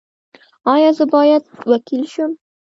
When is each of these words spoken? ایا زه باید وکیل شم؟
ایا 0.73 0.89
زه 0.97 1.05
باید 1.13 1.43
وکیل 1.71 2.03
شم؟ 2.13 2.31